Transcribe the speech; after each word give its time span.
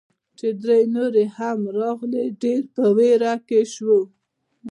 چې 0.37 0.47
درې 0.61 0.79
نورې 0.95 1.25
هم 1.37 1.59
راغلې، 1.79 2.25
ډېر 2.41 2.61
په 2.75 2.83
ویره 2.97 3.33
کې 3.47 3.59
شوو. 3.73 4.01